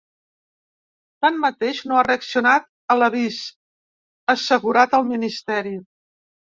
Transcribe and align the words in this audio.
Tanmateix, 1.25 1.83
no 1.91 1.99
ha 2.01 2.05
reaccionat 2.09 2.67
a 2.95 2.97
l’avís, 3.03 3.41
ha 4.27 4.37
assegurat 4.39 5.01
el 5.03 5.11
ministeri. 5.15 5.81